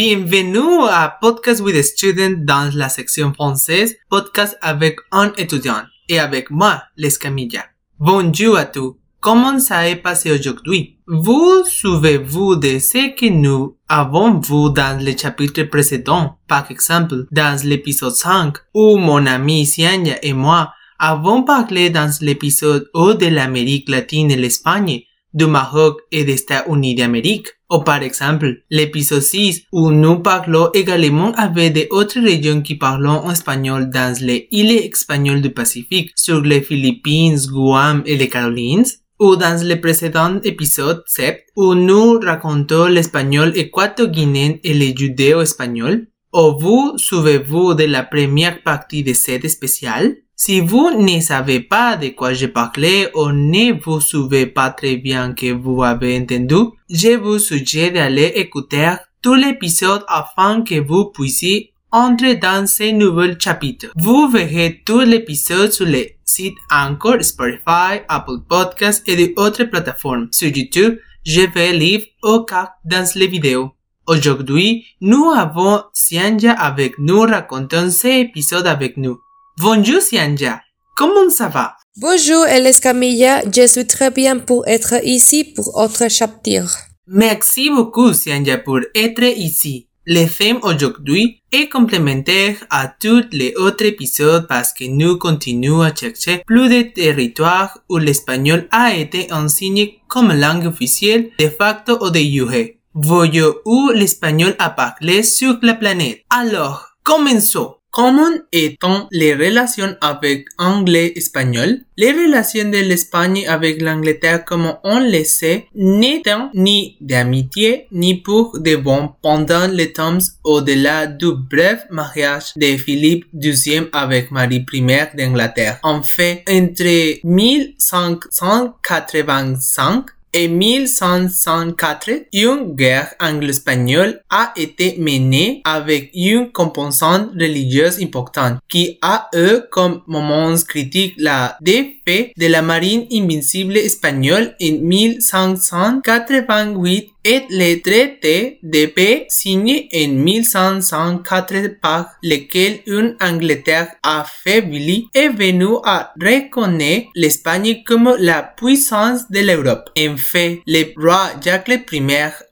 Bienvenue 0.00 0.86
à 0.88 1.18
Podcast 1.20 1.60
with 1.60 1.74
a 1.74 1.82
Student 1.82 2.44
dans 2.44 2.70
la 2.72 2.88
section 2.88 3.32
française, 3.34 3.96
podcast 4.08 4.56
avec 4.62 4.96
un 5.10 5.32
étudiant 5.36 5.82
et 6.08 6.20
avec 6.20 6.52
moi, 6.52 6.84
l'Escamilla. 6.96 7.64
Bonjour 7.98 8.56
à 8.56 8.64
tous. 8.64 8.96
Comment 9.18 9.58
ça 9.58 9.88
est 9.88 9.96
passé 9.96 10.30
aujourd'hui? 10.30 11.00
Vous 11.08 11.64
souvenez-vous 11.64 12.54
de 12.54 12.78
ce 12.78 13.12
que 13.12 13.28
nous 13.28 13.76
avons 13.88 14.38
vu 14.38 14.72
dans 14.72 15.04
le 15.04 15.18
chapitre 15.18 15.64
précédent? 15.64 16.38
Par 16.46 16.70
exemple, 16.70 17.26
dans 17.32 17.60
l'épisode 17.64 18.14
5, 18.14 18.54
où 18.74 18.98
mon 18.98 19.26
ami 19.26 19.66
Sianya 19.66 20.22
et 20.22 20.32
moi 20.32 20.74
avons 21.00 21.42
parlé 21.42 21.90
dans 21.90 22.08
l'épisode 22.20 22.88
O 22.94 23.14
de 23.14 23.26
l'Amérique 23.26 23.88
latine 23.88 24.30
et 24.30 24.36
l'Espagne 24.36 25.02
du 25.34 25.46
Maroc 25.46 25.98
et 26.12 26.22
des 26.22 26.40
États-Unis 26.40 26.94
d'Amérique. 26.94 27.48
Ou 27.70 27.80
par 27.80 28.02
exemple, 28.02 28.62
l'épisode 28.70 29.20
6 29.20 29.64
où 29.72 29.90
nous 29.90 30.20
parlons 30.20 30.70
également 30.72 31.32
avec 31.32 31.90
d'autres 31.90 32.20
régions 32.20 32.62
qui 32.62 32.76
parlent 32.76 33.06
en 33.06 33.30
espagnol 33.30 33.90
dans 33.90 34.16
les 34.22 34.48
îles 34.50 34.70
espagnoles 34.70 35.42
du 35.42 35.50
Pacifique, 35.50 36.12
sur 36.16 36.40
les 36.40 36.62
Philippines, 36.62 37.38
Guam 37.46 38.02
et 38.06 38.16
les 38.16 38.28
Carolines. 38.28 38.86
Ou 39.20 39.34
dans 39.34 39.60
le 39.66 39.80
précédent 39.80 40.40
épisode 40.44 41.02
7 41.06 41.44
où 41.56 41.74
nous 41.74 42.20
racontons 42.20 42.86
l'espagnol 42.86 43.52
équato-guinéen 43.56 44.54
et 44.62 44.74
le 44.74 44.96
judéo-espagnol. 44.96 46.06
Ou 46.32 46.58
vous 46.58 46.92
souvenez-vous 46.96 47.74
de 47.74 47.84
la 47.84 48.04
première 48.04 48.62
partie 48.62 49.02
de 49.02 49.12
cette 49.12 49.48
spéciale? 49.48 50.14
Si 50.40 50.60
vous 50.60 50.92
ne 50.92 51.20
savez 51.20 51.58
pas 51.58 51.96
de 51.96 52.10
quoi 52.10 52.32
je 52.32 52.46
parlais 52.46 53.10
ou 53.16 53.32
ne 53.32 53.72
vous 53.82 54.00
souvenez 54.00 54.46
pas 54.46 54.70
très 54.70 54.96
bien 54.96 55.32
que 55.34 55.50
vous 55.50 55.82
avez 55.82 56.16
entendu, 56.16 56.76
je 56.88 57.16
vous 57.16 57.40
suggère 57.40 57.92
d'aller 57.92 58.32
écouter 58.36 58.94
tout 59.20 59.34
l'épisode 59.34 60.04
afin 60.06 60.62
que 60.62 60.78
vous 60.78 61.06
puissiez 61.06 61.72
entrer 61.90 62.36
dans 62.36 62.68
ce 62.68 62.92
nouvel 62.92 63.36
chapitre. 63.40 63.88
Vous 63.96 64.28
verrez 64.28 64.80
tout 64.86 65.00
l'épisode 65.00 65.72
sur 65.72 65.86
les 65.86 66.18
sites 66.24 66.54
Anchor, 66.70 67.16
Spotify, 67.20 68.02
Apple 68.08 68.38
Podcasts 68.48 69.08
et 69.08 69.34
d'autres 69.34 69.64
plateformes. 69.64 70.28
Sur 70.30 70.56
YouTube, 70.56 70.98
je 71.26 71.40
vais 71.52 71.72
lire 71.72 72.02
au 72.22 72.44
cas 72.44 72.74
dans 72.84 73.10
les 73.16 73.26
vidéos. 73.26 73.72
Aujourd'hui, 74.06 74.86
nous 75.00 75.32
avons 75.32 75.82
Sianja 75.92 76.52
avec 76.52 76.96
nous 77.00 77.22
racontant 77.22 77.90
cet 77.90 78.28
épisode 78.28 78.68
avec 78.68 78.96
nous. 78.96 79.18
Bonjour 79.60 80.00
Sianja, 80.00 80.60
comment 80.94 81.30
ça 81.30 81.48
va? 81.48 81.74
Bonjour 81.96 82.46
Eles 82.46 82.78
Camilla, 82.80 83.42
je 83.52 83.66
suis 83.66 83.88
très 83.88 84.12
bien 84.12 84.38
pour 84.38 84.64
être 84.68 85.04
ici 85.04 85.42
pour 85.42 85.76
autre 85.76 86.08
chapitre. 86.08 86.78
Merci 87.08 87.68
beaucoup 87.68 88.12
Sianja 88.12 88.58
pour 88.58 88.78
être 88.94 89.24
ici. 89.24 89.88
Le 90.06 90.26
thème 90.26 90.60
aujourd'hui 90.62 91.42
est 91.50 91.68
complémentaire 91.68 92.54
à 92.70 92.86
tous 92.86 93.24
les 93.32 93.52
autres 93.56 93.84
épisodes 93.84 94.46
parce 94.46 94.72
que 94.72 94.84
nous 94.84 95.18
continuons 95.18 95.80
à 95.80 95.92
chercher 95.92 96.44
plus 96.46 96.68
de 96.68 96.82
territoires 96.82 97.80
où 97.88 97.98
l'espagnol 97.98 98.68
a 98.70 98.94
été 98.94 99.32
enseigné 99.32 99.98
comme 100.06 100.32
langue 100.32 100.66
officielle 100.66 101.30
de 101.36 101.48
facto 101.48 101.98
ou 102.00 102.10
de 102.10 102.20
jure. 102.20 102.74
Voyons 102.94 103.54
où 103.64 103.90
l'espagnol 103.92 104.54
a 104.60 104.70
parlé 104.70 105.24
sur 105.24 105.58
la 105.62 105.74
planète. 105.74 106.20
Alors, 106.30 106.90
commençons. 107.02 107.74
Comment 107.98 108.30
étant 108.52 109.08
les 109.10 109.34
relations 109.34 109.96
avec 110.00 110.46
anglais-espagnol? 110.56 111.80
Les 111.96 112.12
relations 112.12 112.70
de 112.70 112.78
l'Espagne 112.78 113.44
avec 113.48 113.82
l'Angleterre, 113.82 114.44
comme 114.44 114.72
on 114.84 115.00
le 115.00 115.24
sait, 115.24 115.66
n'étant 115.74 116.52
ni 116.54 116.96
d'amitié 117.00 117.88
ni 117.90 118.14
pour 118.14 118.60
de 118.60 118.76
bon 118.76 119.10
pendant 119.20 119.66
les 119.66 119.92
temps 119.92 120.18
au-delà 120.44 121.08
du 121.08 121.32
bref 121.50 121.86
mariage 121.90 122.52
de 122.54 122.76
Philippe 122.76 123.26
XII 123.36 123.88
avec 123.92 124.30
Marie 124.30 124.64
I 124.72 124.86
d'Angleterre. 125.16 125.80
En 125.82 126.04
fait, 126.04 126.44
entre 126.48 127.18
1585 127.26 130.04
en 130.36 130.48
1104, 130.48 132.10
une 132.32 132.74
guerre 132.74 133.14
anglo-espagnole 133.20 134.22
a 134.30 134.52
été 134.56 134.96
menée 134.98 135.60
avec 135.64 136.10
une 136.14 136.50
composante 136.52 137.30
religieuse 137.32 138.00
importante 138.02 138.58
qui 138.68 138.98
a 139.02 139.28
eu 139.34 139.60
comme 139.70 140.02
moment 140.06 140.54
critique 140.66 141.14
la 141.18 141.58
défaite 141.60 142.32
de 142.36 142.46
la 142.46 142.62
marine 142.62 143.06
invincible 143.12 143.76
espagnole 143.76 144.54
en 144.62 144.72
1588 144.82 147.10
et 147.28 147.44
le 147.50 147.82
traité 147.82 148.58
de 148.62 148.86
paix 148.86 149.26
signé 149.28 149.90
en 149.94 150.14
1504 150.14 151.78
par 151.82 152.06
lequel 152.22 152.78
une 152.86 153.16
Angleterre 153.20 153.90
affaiblie 154.02 155.08
est 155.14 155.28
venue 155.28 155.76
à 155.84 156.14
reconnaître 156.18 157.08
l'Espagne 157.14 157.82
comme 157.86 158.16
la 158.18 158.42
puissance 158.42 159.30
de 159.30 159.40
l'Europe. 159.40 159.90
En 159.98 160.16
fait, 160.16 160.62
le 160.66 160.84
roi 160.96 161.32
Jacques 161.44 161.68
I 161.92 162.02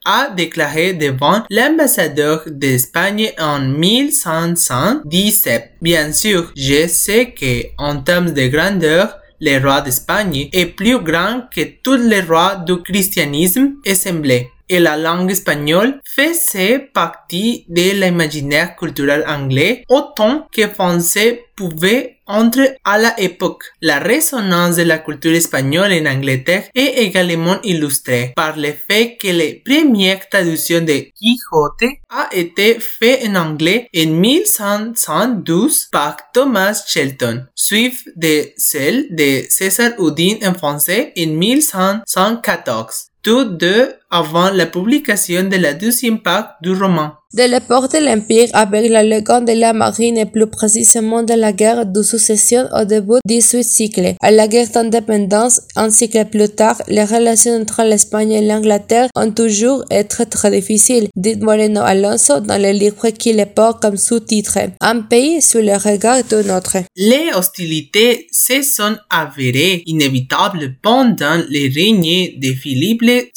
a 0.05 0.29
déclaré 0.37 0.93
devant 0.93 1.43
l'ambassadeur 1.49 2.43
d'Espagne 2.47 3.33
en 3.39 3.61
1517. 3.61 5.71
Bien 5.81 6.13
sûr, 6.13 6.53
je 6.55 6.87
sais 6.87 7.31
que 7.31 7.63
en 7.79 8.03
termes 8.03 8.33
de 8.33 8.47
grandeur, 8.49 9.17
le 9.41 9.59
roi 9.59 9.81
d'Espagne 9.81 10.51
est 10.53 10.67
plus 10.67 10.99
grand 10.99 11.45
que 11.55 11.63
tous 11.83 11.97
les 11.97 12.21
rois 12.21 12.57
du 12.57 12.83
christianisme 12.83 13.77
assemblés 13.87 14.51
et 14.69 14.81
la 14.81 14.97
langue 14.97 15.31
espagnole 15.31 16.01
faisait 16.05 16.79
partie 16.79 17.65
de 17.69 18.01
l'imaginaire 18.01 18.77
culturel 18.77 19.25
anglais 19.27 19.85
autant 19.89 20.47
que 20.53 20.69
français 20.69 21.45
pouvait 21.57 22.17
entrer 22.27 22.77
à 22.85 22.99
l'époque. 22.99 23.65
La 23.81 23.99
résonance 23.99 24.77
de 24.77 24.83
la 24.83 24.99
culture 24.99 25.33
espagnole 25.35 25.93
en 25.93 26.07
Angleterre 26.07 26.65
est 26.75 26.99
également 26.99 27.61
illustrée 27.63 28.33
par 28.37 28.57
le 28.57 28.73
fait 28.73 29.17
que 29.17 29.29
la 29.29 29.55
première 29.65 30.29
traduction 30.29 30.81
de 30.81 31.07
Quijote 31.15 31.95
a 32.11 32.29
été 32.33 32.79
faite 32.81 33.27
en 33.29 33.37
anglais 33.37 33.89
en 33.97 34.09
1512 34.09 35.89
par 35.93 36.17
Thomas 36.33 36.85
Shelton, 36.87 37.47
suivi 37.55 37.97
de 38.17 38.51
celle 38.57 39.07
de 39.11 39.45
César 39.49 39.93
Houdin 39.99 40.37
en 40.45 40.55
français 40.55 41.13
en 41.19 41.27
1514 41.27 43.07
tous 43.27 43.45
deux 43.45 43.93
avant 44.17 44.51
la 44.51 44.65
publication 44.65 45.45
de 45.45 45.57
la 45.57 45.75
deuxième 45.75 46.21
part 46.21 46.55
du 46.63 46.73
roman. 46.73 47.13
De 47.37 47.43
l'époque 47.43 47.93
de 47.93 47.99
l'Empire 47.99 48.49
avec 48.55 48.89
la 48.89 49.03
légende 49.03 49.45
de 49.45 49.53
la 49.53 49.75
marine 49.75 50.17
et 50.17 50.25
plus 50.25 50.47
précisément 50.47 51.23
de 51.23 51.35
la 51.35 51.53
guerre 51.53 51.85
de 51.85 52.03
succession 52.03 52.67
au 52.73 52.87
début 52.87 53.21
du 53.27 53.35
18 53.37 53.63
siècle. 53.63 54.15
À 54.23 54.31
la 54.31 54.49
guerre 54.49 54.71
d'indépendance 54.71 55.61
un 55.77 55.91
siècle 55.91 56.25
plus 56.33 56.49
tard, 56.49 56.81
les 56.89 57.05
relations 57.05 57.61
entre 57.61 57.83
l'Espagne 57.83 58.33
et 58.33 58.41
l'Angleterre 58.41 59.09
ont 59.15 59.31
toujours 59.31 59.85
été 59.91 60.25
très 60.25 60.51
difficiles, 60.51 61.09
dit 61.15 61.37
Moreno 61.37 61.83
Alonso 61.83 62.41
dans 62.41 62.57
le 62.57 62.73
livre 62.73 63.11
qu'il 63.11 63.45
porte 63.55 63.83
comme 63.83 63.99
sous-titre. 63.99 64.59
Un 64.81 65.01
pays 65.01 65.43
sous 65.43 65.59
le 65.59 65.77
regard 65.77 66.25
d'un 66.25 66.57
autre. 66.57 66.79
Les 66.97 67.33
hostilités 67.35 68.29
se 68.33 68.63
sont 68.63 68.97
avérées 69.11 69.83
inévitables 69.85 70.77
pendant 70.81 71.43
les 71.51 71.69
règnes 71.69 72.41
de 72.41 72.55
Philippe 72.55 73.03
V, 73.03 73.31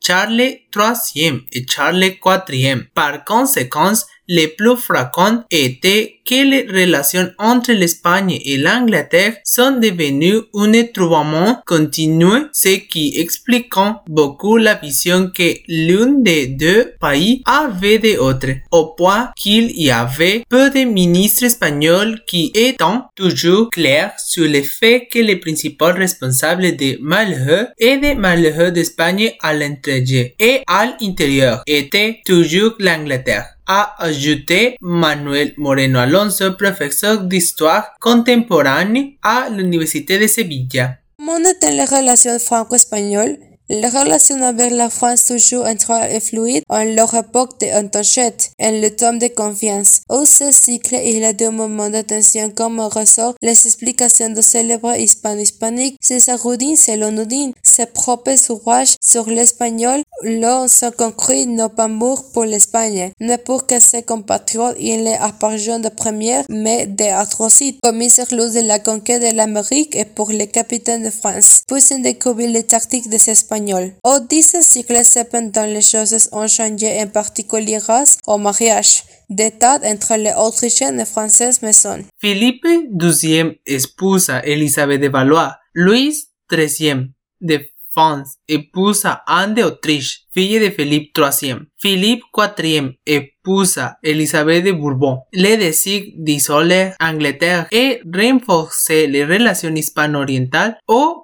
Charles 0.00 0.61
III 0.74 1.44
et 1.52 1.66
Charles 1.68 2.02
IV. 2.02 2.86
Par 2.94 3.24
conséquent, 3.24 3.92
le 4.34 4.46
plus 4.46 4.76
fréquent 4.76 5.44
était 5.50 6.20
que 6.24 6.42
les 6.50 6.66
relations 6.66 7.30
entre 7.38 7.72
l'Espagne 7.72 8.38
et 8.44 8.56
l'Angleterre 8.56 9.36
sont 9.44 9.72
devenues 9.78 10.40
un 10.54 10.72
trouvement 10.94 11.60
continu, 11.66 12.46
ce 12.54 12.76
qui 12.90 13.20
explique 13.20 13.74
beaucoup 14.08 14.56
la 14.56 14.74
vision 14.74 15.30
que 15.36 15.54
l'un 15.68 16.12
des 16.22 16.46
deux 16.46 16.94
pays 16.98 17.42
avait 17.44 17.98
de 17.98 18.16
l'autre, 18.16 18.48
au 18.70 18.94
point 18.94 19.30
qu'il 19.36 19.70
y 19.78 19.90
avait 19.90 20.44
peu 20.48 20.70
de 20.70 20.84
ministres 20.84 21.44
espagnols 21.44 22.22
qui 22.26 22.52
étaient 22.54 22.84
toujours 23.14 23.68
clairs 23.68 24.14
sur 24.18 24.48
le 24.48 24.62
fait 24.62 25.08
que 25.12 25.18
le 25.18 25.38
principal 25.40 25.98
responsable 25.98 26.74
des 26.76 26.96
malheurs 27.02 27.66
et 27.78 27.98
des 27.98 28.14
malheurs 28.14 28.72
d'Espagne 28.72 29.32
à 29.42 29.52
l'intérieur 29.52 30.28
et 30.38 30.62
à 30.66 30.86
l'intérieur 30.86 31.62
était 31.66 32.20
toujours 32.24 32.72
l'Angleterre 32.78 33.46
a 33.74 33.94
ajouté 34.04 34.76
Manuel 34.82 35.54
Moreno 35.56 35.98
Alonso, 35.98 36.52
professeur 36.52 37.22
d'histoire 37.22 37.94
contemporaine 38.00 39.12
à 39.22 39.48
l'Université 39.48 40.18
de 40.18 40.26
Sevilla. 40.26 40.98
Comment 41.18 41.38
étaient 41.38 41.70
les 41.70 41.86
relations 41.86 42.38
franco-espagnoles 42.38 43.38
La 43.68 43.88
relation 43.88 44.42
avec 44.42 44.72
la 44.72 44.90
France 44.90 45.26
toujours 45.26 45.66
entre 45.66 45.92
et 46.10 46.20
fluide. 46.20 46.64
En 46.68 46.84
leur 46.84 47.14
époque 47.14 47.60
de 47.60 47.66
entachette, 47.78 48.50
en 48.60 48.70
le 48.70 48.90
temps 48.90 49.12
de 49.12 49.28
confiance. 49.28 50.00
Au 50.08 50.24
ce 50.24 50.50
cycle, 50.50 50.96
il 51.02 51.18
y 51.18 51.24
a 51.24 51.32
deux 51.32 51.50
moments 51.50 51.88
d'attention 51.88 52.50
comme 52.50 52.80
ressort. 52.80 53.34
Les 53.40 53.66
explications 53.66 54.30
de 54.30 54.40
célèbres 54.40 54.96
hispano-hispaniques, 54.96 55.96
César-Houdin, 56.00 56.74
selon 56.76 57.16
Houdin, 57.16 57.52
ses 57.62 57.86
propres 57.86 58.50
ouvrages 58.50 58.96
sur 59.00 59.28
l'espagnol, 59.28 60.02
l'on 60.22 60.68
se 60.68 60.90
concret 60.90 61.46
non 61.46 61.68
pas 61.68 61.84
amour 61.84 62.24
pour 62.32 62.44
l'Espagne, 62.44 63.12
ne 63.20 63.36
pour 63.36 63.66
que 63.66 63.80
ses 63.80 64.02
compatriotes 64.02 64.76
il 64.78 65.06
est 65.06 65.16
appartient 65.16 65.80
de 65.80 65.88
première, 65.88 66.44
mais 66.48 66.86
des 66.86 67.08
atrocités 67.08 67.78
commis 67.82 68.10
sur 68.10 68.26
l'eau 68.32 68.48
de 68.48 68.60
la 68.60 68.78
conquête 68.78 69.22
de 69.22 69.36
l'Amérique 69.36 69.96
et 69.96 70.04
pour 70.04 70.30
les 70.30 70.46
capitaines 70.46 71.04
de 71.04 71.10
France, 71.10 71.62
puis 71.66 71.82
découvrir 72.02 72.50
les 72.50 72.64
tactiques 72.64 73.08
des 73.08 73.18
Espagnols. 73.52 73.92
Au 74.04 74.18
X 74.30 74.56
siècle, 74.62 75.04
cependant, 75.04 75.66
les 75.66 75.82
choses 75.82 76.28
ont 76.32 76.48
changé, 76.48 77.00
en 77.02 77.08
particulier 77.08 77.78
grâce 77.78 78.16
au 78.26 78.38
mariage 78.38 79.02
d'état 79.28 79.78
entre 79.84 80.16
les 80.16 80.32
Autrichiens 80.36 80.98
et 80.98 81.04
Françaises 81.04 81.60
maisons. 81.62 82.04
Philippe 82.18 82.66
XII 82.98 83.58
esposa 83.66 84.40
Elizabeth 84.44 85.00
de 85.00 85.08
Valois, 85.08 85.56
Louis 85.74 86.14
XIII 86.50 87.10
de 87.40 87.60
France 87.92 88.36
esposa 88.48 89.22
Anne 89.26 89.54
de 89.54 89.62
Autriche, 89.64 90.22
fille 90.32 90.58
de 90.58 90.70
Philippe 90.70 91.12
III. 91.16 91.56
Philippe 91.78 92.22
IV 92.38 92.94
esposa 93.04 93.98
Elizabeth 94.02 94.64
de 94.64 94.72
Bourbon. 94.72 95.18
Le 95.34 95.56
décide 95.56 96.14
d'isoler 96.16 96.92
Angleterre 97.00 97.66
et 97.70 98.00
renforcer 98.14 99.06
les 99.08 99.26
relations 99.26 99.74
hispano-orientales 99.74 100.78
au 100.88 101.21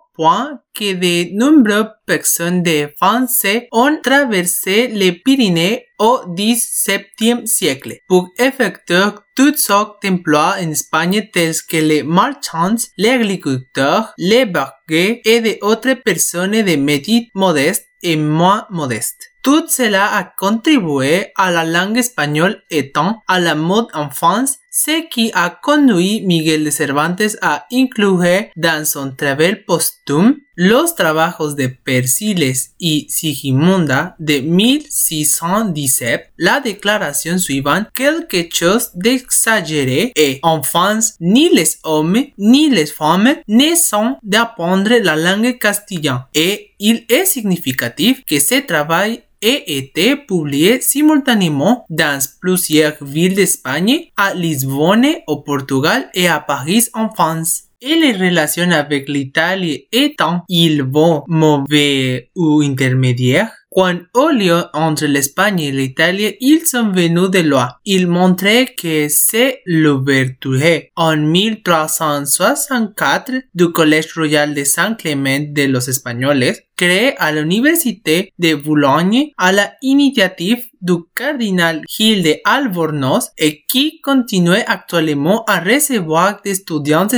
que 0.75 0.94
de 0.94 1.37
nombreuses 1.37 1.93
personnes 2.06 2.62
de 2.62 2.91
France 2.97 3.47
ont 3.73 3.99
traversé 4.03 4.88
les 4.88 5.12
Pyrénées 5.12 5.87
au 5.99 6.20
XVIIe 6.26 7.47
siècle 7.47 7.99
pour 8.09 8.29
effectuer 8.38 9.11
toutes 9.37 9.59
sortes 9.59 10.03
d'emplois 10.03 10.56
en 10.61 10.70
Espagne 10.70 11.29
tels 11.32 11.62
que 11.69 11.76
les 11.76 12.03
marchands, 12.03 12.76
les 12.97 13.11
agriculteurs, 13.11 14.12
les 14.19 14.47
barquets 14.47 15.20
et 15.25 15.41
d'autres 15.41 15.94
personnes 15.94 16.62
de 16.62 16.76
métiers 16.76 17.31
modestes 17.35 17.87
et 18.03 18.17
moins 18.17 18.67
modestes. 18.70 19.32
Tout 19.43 19.67
cela 19.69 20.14
a 20.14 20.25
contribué 20.25 21.32
à 21.37 21.50
la 21.50 21.64
langue 21.64 21.99
espagnole 21.99 22.62
étant 22.70 23.23
à 23.29 23.38
la 23.40 23.55
mode 23.55 23.88
en 23.94 24.11
France 24.11 24.58
ce 24.70 25.08
qui 25.08 25.32
a 25.35 25.50
conduit 25.50 26.23
Miguel 26.25 26.64
de 26.64 26.70
Cervantes 26.70 27.37
a 27.43 27.67
incluir 27.73 28.44
dans 28.56 28.85
son 28.85 29.11
travail 29.11 29.64
posthume 29.67 30.37
los 30.56 30.94
trabajos 30.94 31.55
de 31.56 31.67
Persiles 31.67 32.70
y 32.79 33.06
Sigismunda 33.08 34.14
de 34.20 34.40
1617, 34.40 36.32
la 36.38 36.61
déclaration 36.61 37.38
suivante 37.38 37.87
quelque 37.93 38.55
chose 38.55 38.91
d'exagéré 38.94 40.12
et 40.14 40.38
en 40.43 40.62
France 40.62 41.14
ni 41.20 41.49
les 41.49 41.79
hommes 41.82 42.25
ni 42.38 42.70
les 42.70 42.87
femmes 42.87 43.34
ne 43.49 43.75
sont 43.75 44.17
d'apprendre 44.23 44.94
la 45.02 45.17
langue 45.17 45.58
castillane 45.58 46.25
et 46.34 46.70
il 46.79 47.05
est 47.08 47.25
significatif 47.25 48.25
que 48.25 48.38
ce 48.38 48.64
travail 48.67 49.23
ait 49.43 49.64
été 49.67 50.17
publié 50.17 50.81
simultanément 50.81 51.85
dans 51.90 52.20
plusieurs 52.40 53.02
villes 53.02 53.35
d'Espagne, 53.35 54.06
à 54.17 54.35
Lisbonne 54.35 55.06
au 55.26 55.38
Portugal 55.38 56.08
et 56.14 56.29
à 56.29 56.40
Paris 56.40 56.87
en 56.94 57.08
France. 57.11 57.64
Et 57.81 57.94
les 57.94 58.12
relations 58.12 58.70
avec 58.73 59.08
l'Italie 59.08 59.87
étant 59.93 60.43
ils 60.49 60.82
vont 60.82 61.23
mauvais 61.29 62.31
ou 62.35 62.61
intermédiaires, 62.61 63.52
quand 63.79 64.01
au 64.15 64.31
lieu 64.31 64.65
entre 64.75 65.07
l'Espagne 65.07 65.61
et 65.61 65.71
l'Italie, 65.71 66.35
ils 66.41 66.67
sont 66.67 66.91
venus 66.91 67.31
de 67.31 67.39
loin. 67.39 67.69
Ils 67.85 68.09
montraient 68.09 68.75
que 68.77 69.07
c'est 69.09 69.63
l'ouverture 69.67 70.81
en 70.97 71.17
1364 71.17 73.35
du 73.55 73.71
Collège 73.71 74.13
Royal 74.17 74.53
de 74.53 74.65
Saint-Clément 74.65 75.53
de 75.53 75.67
los 75.67 75.89
Espagnoles 75.89 76.57
créé 76.79 77.15
à 77.19 77.33
l'Université 77.33 78.33
de 78.39 78.55
Boulogne 78.55 79.33
à 79.37 79.53
la 79.53 79.73
initiative 79.83 80.65
du 80.81 80.95
cardinal 81.15 81.83
Gilles 81.89 82.23
de 82.23 82.37
Albornoz 82.45 83.31
et 83.37 83.65
qui 83.67 84.01
continue 84.01 84.63
actuellement 84.67 85.45
à 85.47 85.59
recevoir 85.59 86.41
des 86.45 86.61
étudiants. 86.61 87.09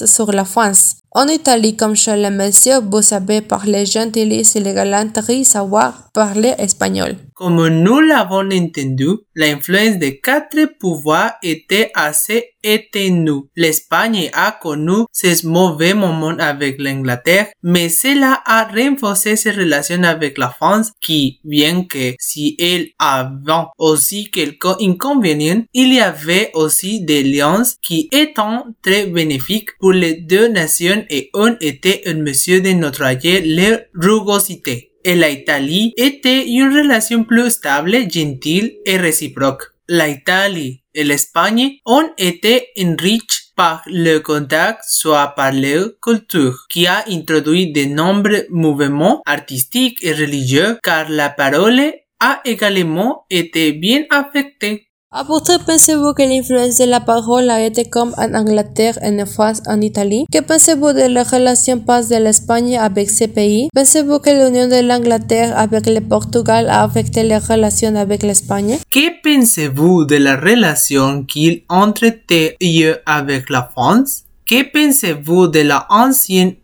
sur 0.07 0.31
la 0.31 0.45
France. 0.45 0.94
En 1.17 1.29
Italie, 1.29 1.77
comme 1.77 1.95
chez 1.95 2.17
les 2.17 2.29
messieurs, 2.29 2.81
vous 2.91 3.01
savez 3.01 3.39
parler 3.39 3.85
gentillesse 3.85 4.57
et 4.57 4.59
les 4.59 4.73
galanteries, 4.73 5.45
savoir 5.45 6.09
parler 6.11 6.53
espagnol. 6.57 7.15
Comme 7.35 7.67
nous 7.67 7.99
l'avons 7.99 8.49
entendu, 8.49 9.09
l'influence 9.35 9.97
des 9.97 10.21
quatre 10.21 10.77
pouvoirs 10.79 11.33
était 11.43 11.91
assez 11.93 12.51
étendue. 12.63 13.49
L'Espagne 13.57 14.29
a 14.31 14.53
connu 14.53 15.03
ses 15.11 15.45
mauvais 15.45 15.93
moments 15.93 16.37
avec 16.39 16.81
l'Angleterre, 16.81 17.47
mais 17.61 17.89
cela 17.89 18.41
a 18.45 18.63
renforcé 18.63 19.35
ses 19.35 19.51
relations 19.51 20.03
avec 20.03 20.37
la 20.37 20.49
France 20.49 20.93
qui, 21.01 21.41
bien 21.43 21.83
que 21.83 22.15
si 22.19 22.55
elle 22.57 22.87
avait 22.99 23.67
aussi 23.79 24.31
quelques 24.31 24.81
inconvénients, 24.81 25.65
il 25.73 25.93
y 25.93 25.99
avait 25.99 26.51
aussi 26.53 27.03
des 27.03 27.21
liens 27.21 27.63
qui 27.81 28.07
étaient 28.13 28.33
très 28.81 29.07
bénéfiques 29.07 29.77
pour 29.81 29.91
les 29.91 30.21
deux 30.21 30.47
nations 30.47 31.03
et 31.09 31.31
ont 31.33 31.57
été 31.59 32.07
un 32.07 32.13
monsieur 32.13 32.61
de 32.61 32.69
notre 32.69 33.03
leur 33.03 33.79
rugosité 33.93 34.94
et 35.05 35.15
l'Italie 35.15 35.93
était 35.95 36.45
une 36.47 36.75
relation 36.75 37.23
plus 37.23 37.51
stable, 37.51 37.95
gentille 38.11 38.79
et 38.85 38.97
réciproque. 38.97 39.71
L'Italie 39.87 40.81
et 40.95 41.03
l'Espagne 41.03 41.77
ont 41.85 42.09
été 42.17 42.69
enrichis 42.79 43.53
par 43.55 43.83
le 43.85 44.17
contact 44.17 44.83
soit 44.85 45.27
par 45.27 45.51
la 45.51 45.85
culture, 46.01 46.65
qui 46.69 46.87
a 46.87 47.05
introduit 47.07 47.71
de 47.71 47.85
nombreux 47.85 48.47
mouvements 48.49 49.21
artistiques 49.25 49.99
et 50.01 50.13
religieux 50.13 50.79
car 50.83 51.07
la 51.09 51.29
parole 51.29 51.93
a 52.19 52.41
également 52.43 53.25
été 53.29 53.73
bien 53.73 54.05
affectée. 54.09 54.87
À 55.17 55.23
votre 55.23 55.63
pensez-vous 55.63 56.13
que 56.13 56.23
l'influence 56.23 56.77
de 56.77 56.83
la 56.83 56.99
parole 56.99 57.49
a 57.49 57.65
été 57.65 57.85
comme 57.85 58.13
en 58.17 58.33
Angleterre, 58.33 58.99
en 59.01 59.25
France, 59.25 59.61
en 59.65 59.79
Italie? 59.79 60.25
Que 60.29 60.41
pensez-vous 60.41 60.91
de 60.91 61.07
la 61.07 61.23
relation 61.23 61.79
passe 61.79 62.09
de 62.09 62.17
l'Espagne 62.17 62.77
avec 62.77 63.09
ces 63.09 63.29
pays? 63.29 63.69
Pensez-vous 63.73 64.19
que 64.19 64.29
l'union 64.29 64.67
de 64.67 64.85
l'Angleterre 64.85 65.57
avec 65.57 65.85
le 65.85 66.01
Portugal 66.01 66.67
a 66.67 66.83
affecté 66.83 67.23
les 67.23 67.37
relations 67.37 67.95
avec 67.95 68.23
l'Espagne? 68.23 68.77
Que 68.91 69.05
pensez-vous 69.23 70.03
de 70.03 70.17
la 70.17 70.35
relation 70.35 71.23
qu'il 71.23 71.61
entretenait 71.69 72.57
avec 73.05 73.49
la 73.49 73.71
France? 73.71 74.25
Que 74.45 74.63
pensez-vous 74.63 75.47
de 75.47 75.61
la 75.61 75.87
ancienne 75.91 76.55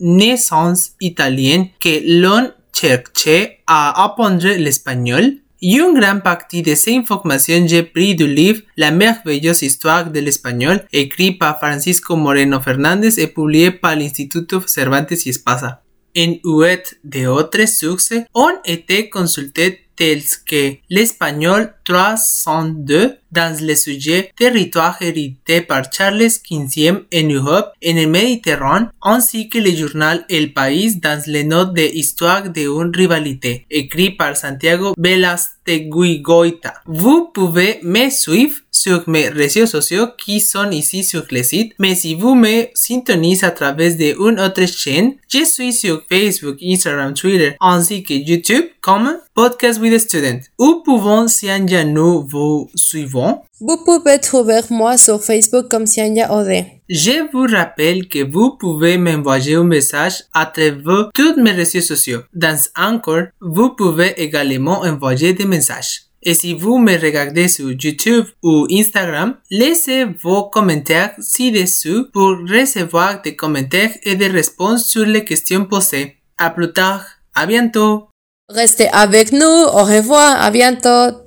naissance 0.00 0.90
italienne 1.00 1.68
que 1.80 2.20
l'on 2.20 2.50
cherchait 2.74 3.60
à 3.66 4.04
apprendre 4.04 4.48
l'espagnol? 4.48 5.36
Y 5.62 5.78
une 5.78 5.98
grande 5.98 6.22
partie 6.22 6.60
de 6.60 6.74
ces 6.74 6.94
informations 6.96 7.66
j'ai 7.66 7.82
pris 7.82 8.14
du 8.14 8.26
livre 8.26 8.60
La 8.76 8.90
merveilleuse 8.90 9.62
histoire 9.62 10.10
de 10.10 10.20
l'espagnol, 10.20 10.84
écrit 10.92 11.32
par 11.32 11.58
Francisco 11.58 12.14
Moreno 12.14 12.60
Fernández 12.60 13.18
et 13.18 13.26
publié 13.26 13.70
par 13.70 13.96
l'Instituto 13.96 14.60
Cervantes 14.66 15.24
y 15.24 15.30
Espasa. 15.30 15.82
En 16.18 16.34
huet 16.44 16.82
de 17.04 17.26
autres 17.26 17.66
sources 17.66 18.12
ont 18.34 18.58
été 18.66 19.08
consultés 19.08 19.86
tels 19.96 20.22
que 20.44 20.74
l'espagnol 20.90 21.72
302 21.84 23.16
dans 23.36 23.54
le 23.60 23.74
sujet 23.74 24.32
territoire 24.36 24.96
hérité 25.00 25.60
par 25.60 25.82
Charles 25.92 26.30
XV 26.50 26.76
en 27.14 27.28
Europe 27.38 27.68
en 27.86 28.06
Méditerranée, 28.16 28.86
ainsi 29.02 29.48
que 29.50 29.58
le 29.58 29.72
journal 29.76 30.24
El 30.30 30.52
País 30.54 30.96
dans 31.00 31.22
les 31.26 31.44
notes 31.44 31.74
de 31.74 31.82
Histoire 31.82 32.48
d'une 32.48 32.92
rivalité, 32.94 33.66
écrit 33.70 34.10
par 34.10 34.36
Santiago 34.36 34.94
Velasteguigoita. 34.98 36.74
Vous 36.86 37.30
pouvez 37.34 37.78
me 37.82 38.08
suivre 38.10 38.56
sur 38.70 39.08
mes 39.08 39.28
réseaux 39.28 39.66
sociaux 39.66 40.08
qui 40.22 40.40
sont 40.40 40.70
ici 40.70 41.02
sur 41.02 41.24
le 41.30 41.42
site, 41.42 41.72
mais 41.78 41.94
si 41.94 42.14
vous 42.14 42.34
me 42.34 42.66
syntonisez 42.74 43.46
à 43.46 43.50
travers 43.50 43.94
d'une 43.96 44.40
autre 44.40 44.66
chaîne, 44.66 45.14
je 45.28 45.44
suis 45.44 45.72
sur 45.72 46.02
Facebook, 46.10 46.56
Instagram, 46.62 47.14
Twitter, 47.14 47.52
ainsi 47.60 48.02
que 48.02 48.14
YouTube 48.14 48.64
comme 48.80 49.18
Podcast 49.34 49.80
with 49.80 49.92
a 49.94 49.98
Student. 49.98 50.40
Où 50.58 50.82
pouvons 50.84 51.26
si 51.28 51.48
nous 51.86 52.26
vous 52.26 52.70
suivons 52.74 53.25
vous 53.60 53.78
pouvez 53.84 54.18
trouver 54.18 54.60
moi 54.70 54.98
sur 54.98 55.22
Facebook 55.22 55.68
comme 55.68 55.86
Sianya 55.86 56.32
Ode. 56.32 56.64
Je 56.88 57.30
vous 57.32 57.46
rappelle 57.46 58.06
que 58.08 58.22
vous 58.22 58.56
pouvez 58.58 58.98
m'envoyer 58.98 59.54
un 59.54 59.64
message 59.64 60.24
à 60.34 60.46
travers 60.46 61.10
tous 61.14 61.40
mes 61.40 61.52
réseaux 61.52 61.80
sociaux. 61.80 62.20
Dans 62.34 62.58
Anchor, 62.76 63.24
vous 63.40 63.70
pouvez 63.70 64.12
également 64.22 64.80
envoyer 64.80 65.32
des 65.32 65.46
messages. 65.46 66.02
Et 66.22 66.34
si 66.34 66.54
vous 66.54 66.78
me 66.78 66.98
regardez 66.98 67.48
sur 67.48 67.70
YouTube 67.70 68.24
ou 68.42 68.66
Instagram, 68.70 69.36
laissez 69.50 70.04
vos 70.22 70.44
commentaires 70.50 71.14
ci-dessous 71.20 72.08
pour 72.12 72.36
recevoir 72.48 73.22
des 73.22 73.36
commentaires 73.36 73.92
et 74.02 74.16
des 74.16 74.28
réponses 74.28 74.86
sur 74.86 75.06
les 75.06 75.24
questions 75.24 75.64
posées. 75.64 76.16
À 76.36 76.50
plus 76.50 76.72
tard. 76.72 77.04
À 77.34 77.46
bientôt. 77.46 78.08
Restez 78.48 78.88
avec 78.88 79.32
nous. 79.32 79.44
Au 79.44 79.84
revoir. 79.84 80.42
À 80.42 80.50
bientôt. 80.50 81.25